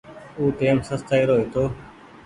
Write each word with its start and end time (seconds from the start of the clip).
او 0.37 0.43
ٽيم 0.59 0.77
سستآئي 0.89 1.23
رو 1.27 1.35
هيتو۔ 1.41 1.63